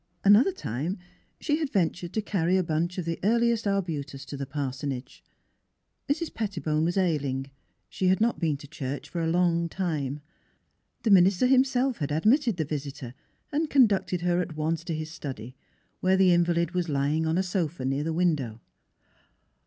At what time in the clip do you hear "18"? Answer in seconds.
0.01-0.01